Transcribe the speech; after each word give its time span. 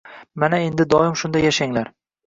Mana 0.43 0.61
endi 0.69 0.89
doim 0.95 1.15
shunday 1.23 1.49
yashanglar 1.51 1.97